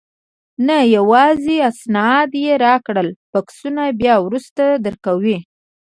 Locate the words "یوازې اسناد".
0.95-2.29